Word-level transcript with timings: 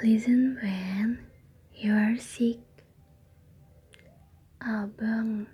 Listen 0.00 0.56
when 0.64 1.28
you 1.76 1.92
are 1.92 2.16
sick. 2.16 2.56
Abang, 4.56 5.44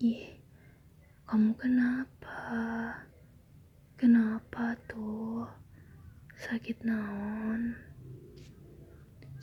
ih, 0.00 0.40
kamu 1.28 1.52
kenapa? 1.60 2.40
Kenapa 4.00 4.72
tuh? 4.88 5.44
Sakit 6.32 6.80
naon? 6.80 7.76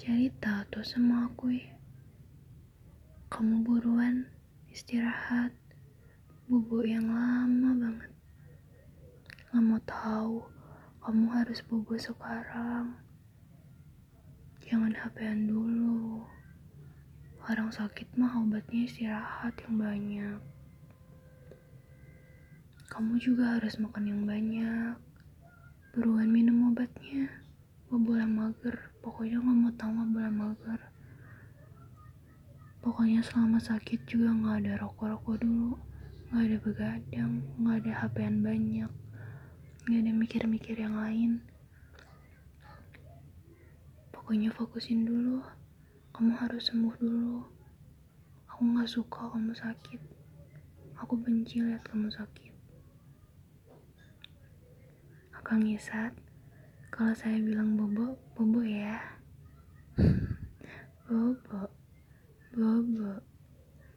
Cerita 0.02 0.66
tuh 0.74 0.82
sama 0.82 1.30
aku 1.30 1.54
ya. 1.54 1.78
Kamu 3.30 3.62
buruan 3.62 4.26
istirahat. 4.74 5.54
Bubuk 6.50 6.90
yang 6.90 7.06
lama 7.14 7.78
banget. 7.78 8.10
Gak 9.54 9.62
mau 9.62 9.78
tahu, 9.86 10.42
kamu 11.06 11.26
harus 11.30 11.62
bobo 11.62 11.94
sekarang. 11.94 13.07
Jangan 14.68 14.92
hp 14.92 15.16
dulu. 15.48 16.28
Orang 17.48 17.72
sakit 17.72 18.20
mah 18.20 18.36
obatnya 18.36 18.84
istirahat 18.84 19.56
yang 19.64 19.80
banyak. 19.80 20.40
Kamu 22.92 23.16
juga 23.16 23.56
harus 23.56 23.80
makan 23.80 24.12
yang 24.12 24.22
banyak. 24.28 25.00
Buruan 25.96 26.28
minum 26.28 26.68
obatnya. 26.68 27.32
Gak 27.88 28.28
mager. 28.28 28.76
Pokoknya 29.00 29.40
gak 29.40 29.56
mau 29.56 29.72
tahu 29.72 29.92
gak 29.96 30.10
boleh 30.12 30.34
mager. 30.36 30.82
Pokoknya 32.84 33.24
selama 33.24 33.64
sakit 33.64 34.04
juga 34.04 34.36
gak 34.36 34.68
ada 34.68 34.84
rokok-rokok 34.84 35.48
dulu. 35.48 35.80
Gak 36.36 36.44
ada 36.44 36.58
begadang. 36.60 37.34
Gak 37.64 37.88
ada 37.88 37.92
hp 38.04 38.18
banyak. 38.44 38.92
Gak 39.88 40.00
ada 40.04 40.12
mikir-mikir 40.12 40.76
yang 40.76 41.00
lain. 41.00 41.40
Pokoknya 44.18 44.50
fokusin 44.50 45.06
dulu. 45.06 45.46
Kamu 46.10 46.34
harus 46.42 46.74
sembuh 46.74 46.98
dulu. 46.98 47.46
Aku 48.50 48.66
gak 48.74 48.90
suka 48.90 49.30
kamu 49.30 49.54
sakit. 49.54 50.02
Aku 50.98 51.14
benci 51.22 51.62
lihat 51.62 51.86
kamu 51.86 52.10
sakit. 52.10 52.50
Akang 55.38 55.62
Isat, 55.70 56.18
kalau 56.90 57.14
saya 57.14 57.38
bilang 57.38 57.78
bobo, 57.78 58.18
bobo 58.34 58.66
ya. 58.66 58.98
bobo, 61.06 61.70
bobo, 62.58 63.22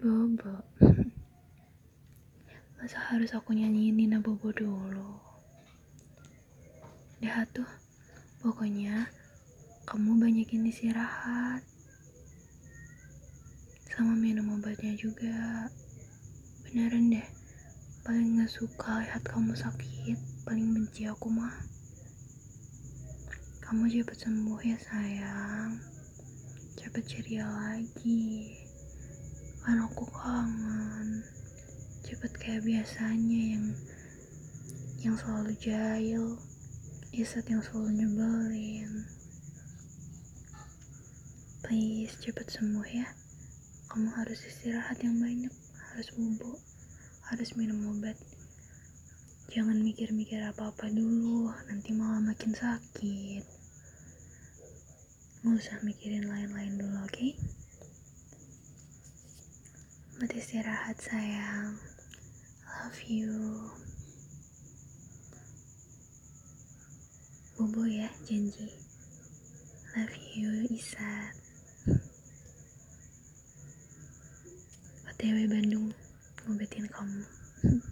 bobo. 0.04 0.54
Masa 2.76 3.00
harus 3.08 3.32
aku 3.32 3.56
nyanyiin 3.56 3.96
Nina 3.96 4.20
Bobo 4.20 4.52
dulu? 4.52 5.20
Dah 7.20 7.44
tuh, 7.52 7.68
pokoknya 8.44 9.08
kamu 9.90 10.22
banyakin 10.22 10.70
istirahat. 10.70 11.66
Sama 13.90 14.14
minum 14.14 14.54
obatnya 14.54 14.94
juga. 14.94 15.66
Beneran 16.62 17.10
deh. 17.10 17.26
Paling 18.06 18.38
gak 18.38 18.54
suka 18.54 19.02
lihat 19.02 19.26
kamu 19.26 19.50
sakit. 19.50 20.14
Paling 20.46 20.70
benci 20.78 21.10
aku 21.10 21.26
mah. 21.34 21.58
Kamu 23.66 23.90
cepet 23.90 24.14
sembuh 24.14 24.62
ya 24.62 24.78
sayang. 24.78 25.82
Cepet 26.78 27.02
ceria 27.10 27.50
lagi. 27.50 28.62
Kan 29.66 29.90
aku 29.90 30.06
kangen. 30.06 31.26
Cepet 32.06 32.30
kayak 32.38 32.62
biasanya 32.62 33.58
yang 33.58 33.66
yang 35.02 35.18
selalu 35.18 35.50
jahil. 35.58 36.38
Isat 37.10 37.42
yang 37.50 37.58
selalu 37.58 38.06
nyebelin 38.06 39.18
please 41.70 42.18
cepet 42.18 42.50
sembuh 42.50 42.82
ya. 42.90 43.06
Kamu 43.86 44.10
harus 44.18 44.42
istirahat 44.42 44.98
yang 45.06 45.22
banyak 45.22 45.54
harus 45.94 46.10
bubuk 46.18 46.58
harus 47.30 47.54
minum 47.54 47.94
obat. 47.94 48.18
Jangan 49.54 49.78
mikir-mikir 49.78 50.42
apa-apa 50.50 50.90
dulu 50.90 51.46
nanti 51.70 51.94
malah 51.94 52.18
makin 52.18 52.50
sakit. 52.50 53.46
Nggak 55.46 55.62
usah 55.62 55.78
mikirin 55.86 56.26
lain-lain 56.26 56.74
dulu 56.74 57.06
oke? 57.06 57.14
Okay? 57.14 57.38
Buat 60.18 60.34
istirahat 60.34 60.98
sayang. 60.98 61.78
Love 62.66 63.02
you. 63.06 63.38
Bobo 67.54 67.86
ya 67.86 68.10
janji. 68.26 68.74
Love 69.94 70.18
you 70.34 70.66
Isat 70.66 71.39
OTW 75.20 75.52
Bandung 75.52 75.92
ngobatin 76.48 76.88
kamu 76.88 77.20